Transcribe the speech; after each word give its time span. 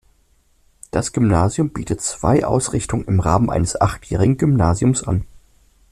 Das 0.89 1.13
Gymnasium 1.13 1.69
bietet 1.69 2.01
zwei 2.01 2.43
Ausrichtungen 2.43 3.05
im 3.05 3.19
Rahmen 3.19 3.51
eines 3.51 3.79
achtjährigen 3.79 4.35
Gymnasiums 4.37 5.03
an. 5.07 5.25